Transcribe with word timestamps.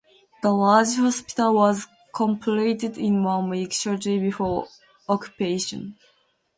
The 0.41 0.49
large 0.49 0.95
hospital 0.95 1.53
was 1.53 1.85
completed 2.11 2.97
in 2.97 3.21
one 3.23 3.51
week 3.51 3.71
shortly 3.71 4.17
before 4.17 4.67
occupation. 5.07 5.95